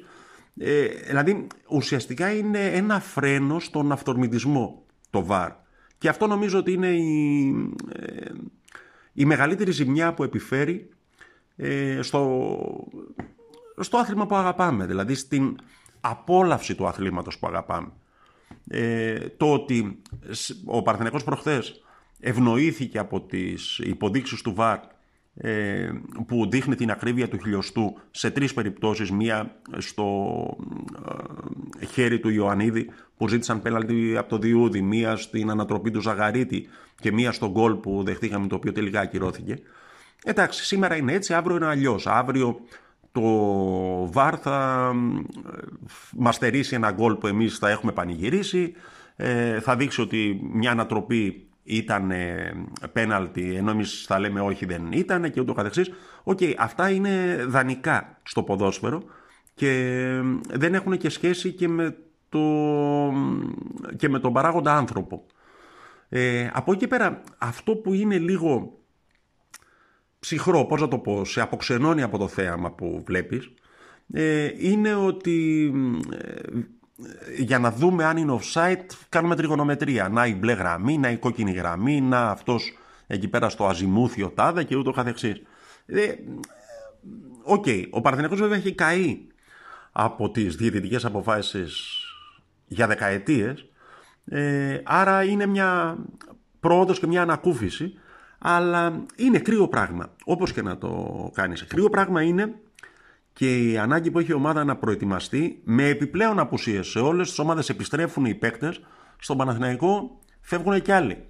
Ε, 0.58 0.86
δηλαδή 0.86 1.46
ουσιαστικά 1.68 2.32
είναι 2.32 2.66
ένα 2.66 3.00
φρένο 3.00 3.58
στον 3.58 3.92
αυτορμητισμό 3.92 4.84
το 5.10 5.24
βαρ. 5.24 5.50
Και 5.98 6.08
αυτό 6.08 6.26
νομίζω 6.26 6.58
ότι 6.58 6.72
είναι 6.72 6.88
η, 6.88 7.48
ε, 7.92 8.30
η 9.12 9.24
μεγαλύτερη 9.24 9.70
ζημιά 9.70 10.14
που 10.14 10.22
επιφέρει 10.22 10.88
ε, 11.56 12.02
στο, 12.02 12.50
στο 13.76 13.96
άθλημα 13.96 14.26
που 14.26 14.34
αγαπάμε, 14.34 14.86
δηλαδή 14.86 15.14
στην 15.14 15.56
απόλαυση 16.00 16.74
του 16.74 16.86
αθλήματος 16.86 17.38
που 17.38 17.46
αγαπάμε. 17.46 17.88
Ε, 18.68 19.18
το 19.36 19.52
ότι 19.52 20.02
ο 20.64 20.82
Παρθενικός 20.82 21.24
προχθές 21.24 21.82
ευνοήθηκε 22.20 22.98
από 22.98 23.20
τις 23.20 23.78
υποδείξεις 23.78 24.42
του 24.42 24.54
ΒΑΡ 24.54 24.78
ε, 25.34 25.90
που 26.26 26.48
δείχνει 26.50 26.74
την 26.74 26.90
ακρίβεια 26.90 27.28
του 27.28 27.38
χιλιοστού 27.42 27.98
σε 28.10 28.30
τρεις 28.30 28.54
περιπτώσεις. 28.54 29.10
Μία 29.10 29.56
στο 29.78 30.06
ε, 31.78 31.86
χέρι 31.86 32.18
του 32.20 32.28
Ιωαννίδη 32.28 32.88
που 33.16 33.28
ζήτησαν 33.28 33.62
πέναλτι 33.62 34.16
από 34.16 34.28
το 34.28 34.38
Διούδη 34.38 34.80
μία 34.80 35.16
στην 35.16 35.50
ανατροπή 35.50 35.90
του 35.90 36.00
Ζαγαρίτη 36.00 36.68
και 37.00 37.12
μία 37.12 37.32
στο 37.32 37.50
γκολ 37.50 37.74
που 37.74 38.02
δεχτήκαμε 38.04 38.46
το 38.46 38.54
οποίο 38.54 38.72
τελικά 38.72 39.00
ακυρώθηκε 39.00 39.58
Εντάξει, 40.24 40.64
σήμερα 40.64 40.96
είναι 40.96 41.12
έτσι, 41.12 41.34
αύριο 41.34 41.56
είναι 41.56 41.66
αλλιώς. 41.66 42.06
Αύριο 42.06 42.60
το 43.12 43.22
VAR 44.12 44.34
θα 44.42 44.90
μας 46.16 46.34
στερήσει 46.34 46.74
ένα 46.74 46.90
γκολ 46.90 47.14
που 47.14 47.26
εμείς 47.26 47.58
θα 47.58 47.70
έχουμε 47.70 47.92
πανηγυρίσει. 47.92 48.72
Ε, 49.16 49.60
θα 49.60 49.76
δείξει 49.76 50.00
ότι 50.00 50.40
μια 50.52 50.70
ανατροπή 50.70 51.46
ήταν 51.62 52.10
ε, 52.10 52.52
πέναλτι, 52.92 53.54
ενώ 53.54 53.70
εμείς 53.70 54.04
θα 54.06 54.18
λέμε 54.18 54.40
όχι 54.40 54.64
δεν 54.64 54.92
ήταν 54.92 55.30
και 55.30 55.40
ούτω 55.40 55.52
καθεξής. 55.52 55.90
Οκ, 56.22 56.38
αυτά 56.58 56.90
είναι 56.90 57.44
δανεικά 57.48 58.18
στο 58.22 58.42
ποδόσφαιρο 58.42 59.02
και 59.54 60.20
δεν 60.48 60.74
έχουν 60.74 60.96
και 60.96 61.08
σχέση 61.08 61.52
και 61.52 61.68
με, 61.68 61.96
το, 62.28 62.40
και 63.96 64.08
με 64.08 64.18
τον 64.18 64.32
παράγοντα 64.32 64.76
άνθρωπο. 64.76 65.26
Ε, 66.08 66.50
από 66.52 66.72
εκεί 66.72 66.86
πέρα, 66.86 67.22
αυτό 67.38 67.76
που 67.76 67.92
είναι 67.92 68.18
λίγο 68.18 68.78
ψυχρό, 70.22 70.64
πώς 70.64 70.80
να 70.80 70.88
το 70.88 70.98
πω, 70.98 71.24
σε 71.24 71.40
αποξενώνει 71.40 72.02
από 72.02 72.18
το 72.18 72.28
θέαμα 72.28 72.70
που 72.70 73.02
βλέπεις, 73.06 73.52
ε, 74.12 74.50
είναι 74.56 74.94
ότι 74.94 75.70
ε, 76.12 77.42
για 77.42 77.58
να 77.58 77.70
δούμε 77.70 78.04
αν 78.04 78.16
είναι 78.16 78.38
offside 78.40 78.86
κάνουμε 79.08 79.36
τριγωνομετρία. 79.36 80.08
Να 80.08 80.26
η 80.26 80.34
μπλε 80.34 80.52
γραμμή, 80.52 80.98
να 80.98 81.10
η 81.10 81.16
κόκκινη 81.16 81.52
γραμμή, 81.52 82.00
να 82.00 82.30
αυτός 82.30 82.78
εκεί 83.06 83.28
πέρα 83.28 83.48
στο 83.48 83.66
αζημούθιο 83.66 84.28
τάδε 84.28 84.64
και 84.64 84.76
ούτω 84.76 84.90
καθεξής. 84.90 85.42
Ε, 85.86 86.12
Ok, 87.42 87.64
okay. 87.66 87.86
ο 87.90 88.00
Παναθηναϊκός 88.00 88.40
βέβαια 88.40 88.56
έχει 88.56 88.74
καεί 88.74 89.26
από 89.92 90.30
τις 90.30 90.56
διαιτητικές 90.56 91.04
αποφάσεις 91.04 92.04
για 92.66 92.86
δεκαετίες, 92.86 93.66
ε, 94.24 94.80
άρα 94.84 95.24
είναι 95.24 95.46
μια 95.46 95.96
πρόοδος 96.60 96.98
και 96.98 97.06
μια 97.06 97.22
ανακούφιση 97.22 97.94
αλλά 98.42 99.04
είναι 99.16 99.38
κρύο 99.38 99.68
πράγμα, 99.68 100.14
όπως 100.24 100.52
και 100.52 100.62
να 100.62 100.78
το 100.78 101.30
κάνεις. 101.34 101.66
Κρύο 101.66 101.88
πράγμα 101.90 102.22
είναι 102.22 102.54
και 103.32 103.70
η 103.70 103.78
ανάγκη 103.78 104.10
που 104.10 104.18
έχει 104.18 104.30
η 104.30 104.34
ομάδα 104.34 104.64
να 104.64 104.76
προετοιμαστεί 104.76 105.60
με 105.64 105.88
επιπλέον 105.88 106.38
απουσίες. 106.38 106.86
Σε 106.86 106.98
όλες 106.98 107.28
τις 107.28 107.38
ομάδες 107.38 107.68
επιστρέφουν 107.68 108.24
οι 108.24 108.34
παίκτες, 108.34 108.80
στον 109.18 109.36
Παναθηναϊκό 109.36 110.18
φεύγουν 110.40 110.82
και 110.82 110.94
άλλοι. 110.94 111.24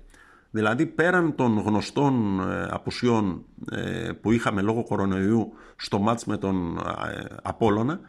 Δηλαδή 0.50 0.87
πέραν 0.87 1.35
των 1.35 1.59
γνωστών 1.59 2.40
ε, 2.40 2.66
απουσιών 2.71 3.45
ε, 3.71 4.11
που 4.21 4.33
είχαμε 4.33 4.62
λόγω 4.62 4.85
κορονοϊού 4.85 5.52
στο 5.76 5.99
μάτς 5.99 6.25
με 6.25 6.37
τον 6.37 6.78
ε, 6.78 7.25
Απόλλωνα, 7.42 8.00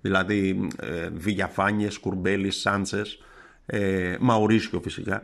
δηλαδή 0.00 0.68
Βηγιαφάνιες, 1.12 1.98
Κουρμπέλης, 1.98 2.60
Σάντσες, 2.60 3.18
Μαουρίσιο 4.20 4.80
φυσικά, 4.80 5.22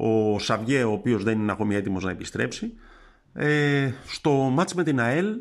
ο 0.00 0.38
Σαβιέ 0.38 0.84
ο 0.84 0.92
οποίος 0.92 1.24
δεν 1.24 1.38
είναι 1.38 1.52
ακόμη 1.52 1.74
έτοιμος 1.74 2.04
να 2.04 2.10
επιστρέψει, 2.10 2.72
στο 4.06 4.30
μάτς 4.30 4.74
με 4.74 4.84
την 4.84 5.00
ΑΕΛ 5.00 5.36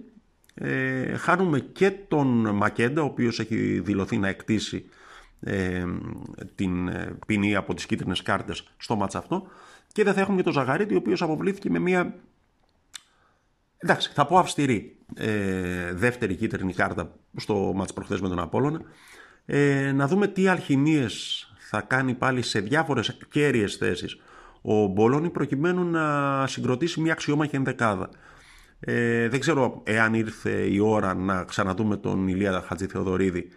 χάνουμε 1.17 1.59
και 1.59 1.91
τον 2.07 2.55
Μακέντα 2.55 3.01
ο 3.01 3.05
οποίος 3.05 3.39
έχει 3.39 3.79
δηλωθεί 3.79 4.17
να 4.17 4.27
εκτίσει 4.27 4.85
την 6.55 6.89
ποινή 7.25 7.55
από 7.55 7.73
τις 7.73 7.85
κίτρινες 7.85 8.21
κάρτες 8.21 8.67
στο 8.77 8.95
μάτς 8.95 9.15
αυτό 9.15 9.47
και 9.97 10.03
δεν 10.03 10.13
θα 10.13 10.21
έχουμε 10.21 10.37
και 10.37 10.43
τον 10.43 10.53
Ζαγαρίτη, 10.53 10.93
ο 10.93 10.97
οποίος 10.97 11.21
αποβλήθηκε 11.21 11.69
με 11.69 11.79
μια. 11.79 12.15
Εντάξει, 13.77 14.11
θα 14.13 14.25
πω 14.25 14.37
αυστηρή 14.37 14.95
ε, 15.15 15.93
δεύτερη 15.93 16.35
κίτρινη 16.35 16.73
κάρτα 16.73 17.11
στο 17.35 17.71
μάτς 17.75 17.93
προχθές 17.93 18.21
με 18.21 18.27
τον 18.27 18.39
Απόλλωνα. 18.39 18.81
Ε, 19.45 19.91
να 19.91 20.07
δούμε 20.07 20.27
τι 20.27 20.47
αλχημίες 20.47 21.47
θα 21.57 21.81
κάνει 21.81 22.13
πάλι 22.13 22.41
σε 22.41 22.59
διάφορες 22.59 23.17
κέρυες 23.29 23.75
θέσεις 23.75 24.19
ο 24.61 24.85
Μπολόνι 24.85 25.29
προκειμένου 25.29 25.83
να 25.83 26.47
συγκροτήσει 26.47 27.01
μια 27.01 27.11
αξιόμαχη 27.11 27.55
ενδεκάδα. 27.55 28.09
Ε, 28.79 29.27
δεν 29.27 29.39
ξέρω 29.39 29.81
εάν 29.85 30.13
ήρθε 30.13 30.51
η 30.51 30.79
ώρα 30.79 31.13
να 31.13 31.43
ξαναδούμε 31.43 31.97
τον 31.97 32.27
Ηλία 32.27 32.63
Χατζη 32.67 32.85
Θεοδωρίδη 32.85 33.47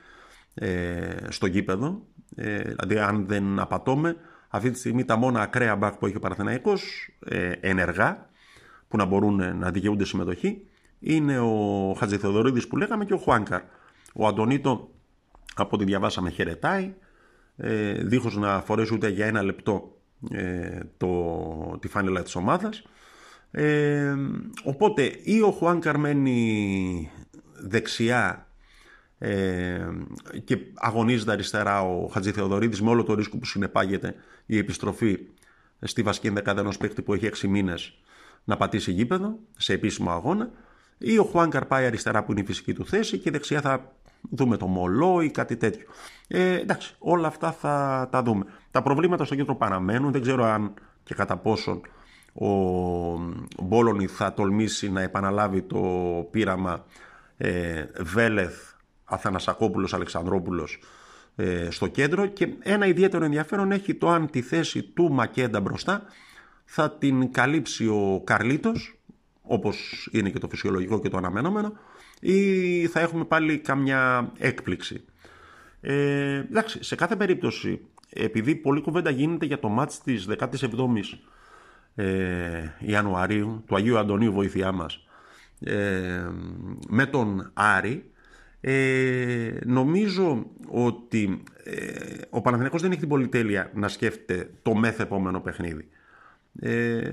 ε, 0.54 1.16
στο 1.28 1.47
γήπεδο. 1.47 2.02
Ε, 2.35 2.62
δηλαδή 2.62 2.99
αν 2.99 3.26
δεν 3.26 3.59
απατώμε 3.59 4.16
αυτή 4.49 4.71
τη 4.71 4.78
στιγμή 4.78 5.04
τα 5.04 5.16
μόνα 5.16 5.40
ακραία 5.40 5.76
μπακ 5.76 5.95
που 5.95 6.07
έχει 6.07 6.16
ο 6.16 6.21
Παναθηναϊκός 6.21 7.11
ε, 7.25 7.52
ενεργά 7.61 8.28
που 8.88 8.97
να 8.97 9.04
μπορούν 9.04 9.59
να 9.59 9.71
δικαιούνται 9.71 10.04
συμμετοχή 10.04 10.62
είναι 11.00 11.38
ο 11.38 11.95
Χατζηθεοδωρίδης 11.99 12.66
που 12.66 12.76
λέγαμε 12.76 13.04
και 13.04 13.14
ο 13.14 13.16
Χουάνκαρ. 13.16 13.61
Ο 14.14 14.26
Αντωνίτο 14.26 14.90
από 15.54 15.76
ό,τι 15.76 15.85
διαβάσαμε 15.85 16.30
χαιρετάει 16.30 16.95
ε, 17.57 17.92
δίχως 17.92 18.37
να 18.37 18.61
φορέσει 18.61 18.95
ούτε 18.95 19.09
για 19.09 19.26
ένα 19.26 19.42
λεπτό 19.42 19.97
ε, 19.97 20.00
το, 20.97 21.79
τη 21.81 21.89
φάνελα 21.89 22.23
της 22.23 22.35
ομάδας. 22.35 22.83
Ε, 23.50 24.15
οπότε 24.65 25.21
ή 25.23 25.41
ο 25.41 25.50
Χουάνκαρ 25.50 25.99
μένει 25.99 27.11
δεξιά 27.53 28.47
ε, 29.19 29.89
και 30.45 30.59
αγωνίζεται 30.75 31.33
αριστερά 31.33 31.83
ο 31.83 32.07
Χατζη 32.07 32.33
Θεοδωρίδης 32.33 32.83
με 32.83 32.91
όλο 32.91 33.03
το 33.03 33.15
ρίσκο 33.15 33.39
που 33.39 33.45
συνεπάγεται 33.45 34.15
η 34.47 34.59
επιστροφή 34.59 35.19
στη 35.81 36.03
βασική 36.03 36.27
ενδεκάδα 36.27 36.61
ενός 36.61 36.77
παίκτη 36.77 37.03
που 37.03 37.15
έχει 37.15 37.31
6 37.35 37.49
μήνες 37.49 37.99
να 38.45 38.57
πατήσει 38.57 38.93
γήπεδο 38.93 39.39
σε 39.57 39.73
επίσημο 39.73 40.11
αγώνα 40.11 40.50
ή 40.99 41.19
ο 41.19 41.25
Χουάνκαρ 41.25 41.65
πάει 41.65 41.87
αριστερά 41.87 42.25
που 42.25 42.33
είναι 42.33 42.41
η 42.41 42.45
φυσική 42.45 42.73
του 42.73 42.87
θέση 42.87 43.19
και 43.19 43.31
δεξιά 43.31 43.61
θα 43.61 43.93
δούμε 44.31 44.57
το 44.57 44.67
Μολό 44.67 45.21
ή 45.21 45.31
κάτι 45.31 45.57
τέτοιο. 45.57 45.87
Ε, 46.29 46.61
εντάξει, 46.61 46.95
όλα 46.99 47.27
αυτά 47.27 47.53
θα 47.53 48.09
τα 48.11 48.23
δούμε. 48.23 48.45
Τα 48.71 48.83
προβλήματα 48.83 49.25
στο 49.25 49.35
κέντρο 49.35 49.54
παραμένουν, 49.57 50.13
δεν 50.13 50.23
ξέρω 50.23 50.45
αν 50.45 50.75
και 51.02 51.15
κατά 51.15 51.37
πόσον 51.37 51.81
ο 52.33 52.47
Μπόλωνη 53.63 54.07
θα 54.07 54.35
τολμήσει 54.35 54.91
να 54.91 55.00
επαναλάβει 55.00 55.63
το 55.63 55.81
πείραμα 56.31 56.85
ε, 57.37 57.85
Βέλεθ 58.00 58.73
Αθανασακόπουλος 59.04 59.95
Αλεξανδρόπουλος 59.95 60.78
ε, 61.37 61.71
στο 61.71 61.87
κέντρο 61.87 62.26
και 62.26 62.49
ένα 62.61 62.87
ιδιαίτερο 62.87 63.25
ενδιαφέρον 63.25 63.73
έχει 63.73 63.95
το 63.95 64.09
αν 64.09 64.31
τη 64.31 64.43
θέση 64.43 64.83
του 64.83 65.13
Μακέντα 65.13 65.61
μπροστά 65.61 66.02
θα 66.65 66.91
την 66.91 67.33
καλύψει 67.33 67.87
ο 67.87 68.23
Καρλίτος 68.25 69.00
όπως 69.43 70.09
είναι 70.13 70.31
και 70.31 70.39
το 70.39 70.49
φυσιολογικό 70.49 71.00
και 71.00 71.09
το 71.09 71.17
αναμενόμενο 71.17 71.73
ή 72.21 72.87
θα 72.87 73.00
έχουμε 73.00 73.25
πάλι 73.25 73.59
καμιά 73.59 74.33
έκπληξη. 74.39 75.04
Ε, 75.80 76.35
εντάξει, 76.35 76.85
σε 76.85 76.95
κάθε 76.95 77.17
περίπτωση 77.17 77.80
επειδή 78.13 78.54
πολλή 78.54 78.80
κουβέντα 78.80 79.11
γίνεται 79.11 79.47
για 79.47 79.59
το 79.59 79.69
μάτς 79.69 80.00
της 80.02 80.28
17ης 80.39 81.02
ε, 81.95 82.63
Ιανουαρίου 82.78 83.65
του 83.67 83.76
Αγίου 83.76 83.99
Αντωνίου 83.99 84.33
βοήθειά 84.33 84.73
μας 84.73 85.04
ε, 85.61 86.28
με 86.89 87.06
τον 87.06 87.50
Άρη 87.54 88.11
ε, 88.61 89.50
νομίζω 89.65 90.47
ότι 90.69 91.43
ε, 91.65 92.19
ο 92.30 92.41
Παναθηναϊκός 92.41 92.83
δεν 92.83 92.91
έχει 92.91 93.00
την 93.00 93.09
πολυτέλεια 93.09 93.71
να 93.75 93.89
σκέφτεται 93.89 94.50
το 94.63 94.75
μέθε 94.75 95.02
επόμενο 95.02 95.41
παιχνίδι. 95.41 95.89
Ε, 96.61 97.11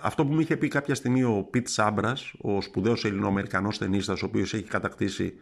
αυτό 0.00 0.26
που 0.26 0.32
μου 0.32 0.40
είχε 0.40 0.56
πει 0.56 0.68
κάποια 0.68 0.94
στιγμή 0.94 1.22
ο 1.22 1.46
Πιτ 1.50 1.68
Σάμπρας, 1.68 2.32
ο 2.40 2.60
σπουδαίος 2.60 3.04
ελληνοαμερικανός 3.04 3.78
ταινίστας, 3.78 4.22
ο 4.22 4.26
οποίος 4.26 4.54
έχει 4.54 4.68
κατακτήσει 4.68 5.34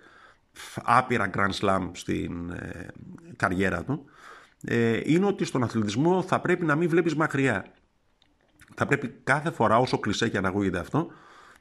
άπειρα 0.83 1.31
Grand 1.35 1.53
Slam 1.61 1.91
στην 1.93 2.51
ε, 2.51 2.87
καριέρα 3.37 3.85
του, 3.85 4.05
ε, 4.65 5.01
είναι 5.05 5.27
ότι 5.27 5.45
στον 5.45 5.63
αθλητισμό 5.63 6.23
θα 6.23 6.41
πρέπει 6.41 6.65
να 6.65 6.77
μην 6.77 6.89
βλέπεις 6.89 7.15
μακριά. 7.15 7.67
Θα 8.75 8.87
πρέπει 8.87 9.09
κάθε 9.25 9.51
φορά, 9.51 9.79
όσο 9.79 9.99
κλεισέ 9.99 10.29
και 10.29 10.41
να 10.41 10.49
ακούγεται 10.49 10.79
αυτό, 10.79 11.11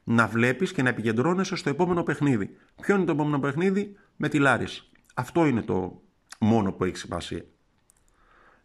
να 0.04 0.28
βλέπεις 0.28 0.72
και 0.72 0.82
να 0.82 0.90
επικεντρώνεσαι 0.90 1.56
στο 1.56 1.70
επόμενο 1.70 2.04
παιχνίδι. 2.04 2.58
Ποιο 2.82 2.96
είναι 2.96 3.06
το 3.06 3.12
επόμενο 3.12 3.40
παιχνίδι; 3.40 3.96
Με 4.16 4.30
τη 4.30 4.40
Λάρις. 4.40 4.92
Αυτό 5.14 5.46
είναι 5.46 5.62
το 5.62 6.02
μόνο 6.40 6.72
που 6.72 6.84
έχει 6.84 6.98
σημασία. 6.98 7.46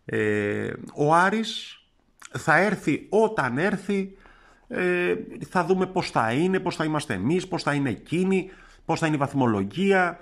Ε, 0.05 0.73
ο 0.95 1.15
Άρης 1.15 1.78
θα 2.31 2.57
έρθει 2.57 3.07
όταν 3.09 3.59
έρθει, 3.59 4.17
ε, 4.69 5.15
θα 5.49 5.65
δούμε 5.65 5.87
πώς 5.87 6.11
θα 6.11 6.33
είναι, 6.33 6.61
πώς 6.61 6.77
θα 6.77 6.85
είμαστε 6.85 7.15
εμείς, 7.15 7.49
πώς 7.49 7.63
θα 7.63 7.75
είναι 7.75 7.91
εκείνοι, 7.91 8.51
πώς 8.85 8.99
θα 8.99 9.07
είναι 9.07 9.17
η 9.17 9.19
βαθμολογία. 9.19 10.19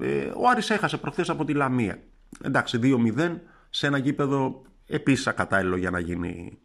Ε, 0.00 0.30
ο 0.34 0.48
Άρης 0.48 0.70
έχασε 0.70 0.96
προχθές 0.96 1.30
από 1.30 1.44
τη 1.44 1.52
Λαμία. 1.52 1.98
Εντάξει, 2.42 2.78
2-0 2.78 3.40
σε 3.70 3.86
ένα 3.86 3.98
γήπεδο 3.98 4.62
επίσης 4.86 5.26
ακατάλληλο 5.26 5.76
για 5.76 5.90
να 5.90 5.98
γίνει 5.98 6.58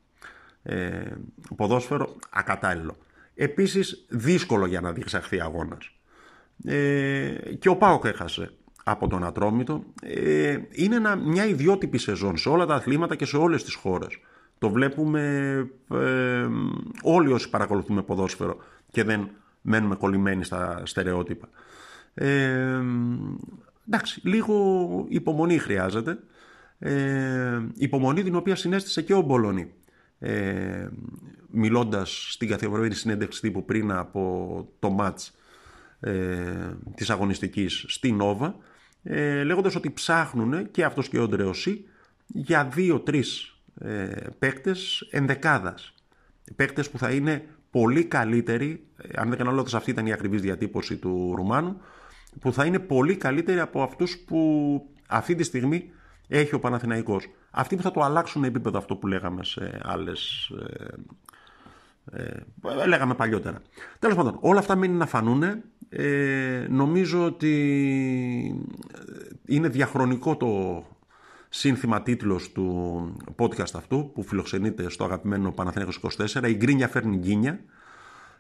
ε, 0.64 1.12
ποδόσφαιρο, 1.56 2.16
ακατάλληλο. 2.30 2.96
Επίσης 3.36 4.06
δύσκολο 4.10 4.66
για 4.66 4.82
να 4.82 4.92
διεξαχθεί 4.92 5.42
αγώνας. 5.42 5.92
Ε, 6.66 7.36
και 7.60 7.70
ο 7.70 7.76
Πάοκ 7.76 8.06
έχασε 8.06 8.52
από 8.84 9.08
τον 9.08 9.24
Ατρόμητο. 9.24 9.84
Ε, 10.02 10.58
είναι 10.72 11.16
μια 11.16 11.46
ιδιότυπη 11.46 11.98
σεζόν 11.98 12.38
σε 12.38 12.50
όλα 12.50 12.66
τα 12.66 12.76
αθλήματα 12.76 13.16
και 13.16 13.26
σε 13.26 13.38
όλες 13.38 13.64
τις 13.64 13.74
χώρες. 13.74 14.20
Το 14.60 14.70
βλέπουμε 14.70 15.22
ε, 15.92 16.48
όλοι 17.02 17.32
όσοι 17.32 17.50
παρακολουθούμε 17.50 18.02
ποδόσφαιρο 18.02 18.58
και 18.92 19.04
δεν 19.04 19.30
μένουμε 19.62 19.96
κολλημένοι 19.96 20.44
στα 20.44 20.82
στερεότυπα. 20.86 21.50
Ε, 22.14 22.82
εντάξει, 23.88 24.22
λίγο 24.24 25.06
υπομονή 25.10 25.58
χρειάζεται. 25.58 26.20
Ε, 26.80 27.62
υπομονή 27.76 28.24
την 28.24 28.36
οποία 28.36 28.56
συνέστησε 28.56 29.02
και 29.02 29.14
ο 29.14 29.22
Μπολόνι 29.22 29.72
ε, 30.20 30.88
μιλώντας 31.52 32.28
στην 32.30 32.48
καθημερινή 32.48 32.94
συνέντευξη 32.94 33.42
τύπου 33.42 33.66
πριν 33.66 33.92
από 33.92 34.68
το 34.80 34.90
μάτς 34.90 35.36
ε, 36.00 36.72
της 36.96 37.10
αγωνιστικής 37.10 37.86
στη 37.88 38.12
Νόβα 38.12 38.56
ε, 39.04 39.44
λέγοντας 39.44 39.76
ότι 39.76 39.92
ψάχνουν 39.92 40.72
και 40.72 40.84
αυτός 40.84 41.10
και 41.10 41.20
ο 41.20 41.28
Ντρεωσή 41.28 41.86
για 42.28 42.66
δύο-τρεις 42.66 43.57
ε, 43.80 44.08
παίκτες 44.40 45.08
ενδεκάδας. 45.12 45.94
Παίκτες 46.56 46.90
που 46.90 46.98
θα 46.98 47.12
είναι 47.12 47.46
πολύ 47.72 48.06
καλύτεροι, 48.06 48.88
ε, 48.98 49.10
αν 49.16 49.30
δεν 49.30 49.38
κάνω 49.38 49.52
λάθος 49.52 49.74
αυτή 49.74 49.90
ήταν 49.90 50.06
η 50.06 50.14
ακριβής 50.14 50.42
διατύπωση 50.42 50.98
του 50.98 51.34
Ρουμάνου, 51.36 51.82
που 52.40 52.54
θα 52.54 52.66
είναι 52.66 52.80
πολύ 52.80 53.16
καλύτεροι 53.16 53.60
από 53.60 53.82
αυτούς 53.82 54.18
που 54.18 54.82
αυτή 55.08 55.36
τη 55.36 55.44
στιγμή 55.44 55.90
έχει 56.28 56.56
ο 56.56 56.60
Παναθηναϊκός. 56.60 57.30
Αυτοί 57.52 57.76
που 57.76 57.82
θα 57.82 57.92
το 57.92 58.02
αλλάξουν 58.02 58.44
επίπεδο 58.44 58.78
αυτό 58.78 58.96
που 58.96 59.08
λέγαμε 59.08 59.44
σε 59.44 59.80
άλλες... 59.84 60.52
Ε, 62.12 62.42
ε, 62.82 62.86
λέγαμε 62.86 63.14
παλιότερα. 63.16 63.62
Τέλος 64.00 64.16
πάντων, 64.16 64.38
όλα 64.40 64.60
αυτά 64.60 64.76
μένει 64.76 64.94
να 64.94 65.06
φανούν. 65.06 65.44
Ε, 65.90 66.68
νομίζω 66.70 67.26
ότι 67.26 67.54
είναι 69.46 69.68
διαχρονικό 69.68 70.38
το 70.38 70.84
σύνθημα 71.50 72.02
τίτλος 72.02 72.52
του 72.52 73.18
podcast 73.38 73.74
αυτού 73.76 74.12
που 74.14 74.24
φιλοξενείται 74.24 74.90
στο 74.90 75.04
αγαπημένο 75.04 75.52
Παναθηναϊκός 75.52 76.00
24 76.36 76.48
«Η 76.48 76.56
γκρίνια 76.56 76.88
φέρνει 76.88 77.18
γκίνια». 77.18 77.60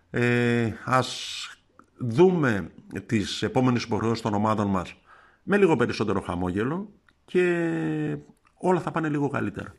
Ε, 0.10 0.74
ας 0.86 1.50
δούμε 1.98 2.72
τις 3.06 3.42
επόμενες 3.42 3.84
υποχρεώσεις 3.84 4.24
των 4.24 4.34
ομάδων 4.34 4.68
μας 4.68 4.96
με 5.44 5.58
λίγο 5.58 5.76
περισσότερο 5.76 6.22
χαμόγελο 6.22 6.90
και 7.26 8.18
όλα 8.54 8.80
θα 8.80 8.92
πάνε 8.92 9.10
λίγο 9.10 9.30
καλύτερα. 9.30 9.76